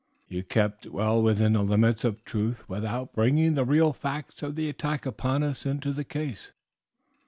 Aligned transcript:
"You 0.27 0.41
kept 0.41 0.87
well 0.87 1.21
within 1.21 1.53
the 1.53 1.61
limits 1.61 2.03
of 2.03 2.25
truth 2.25 2.67
without 2.67 3.13
bringing 3.13 3.53
the 3.53 3.63
real 3.65 3.93
facts 3.93 4.41
of 4.41 4.55
the 4.55 4.67
attack 4.67 5.05
upon 5.05 5.43
us 5.43 5.63
into 5.63 5.93
the 5.93 6.03
case." 6.03 6.51